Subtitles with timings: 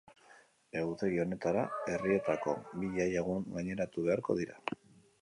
[0.79, 4.63] Egutegi honetara herrietako bi jaiegun gaineratu beharko dira.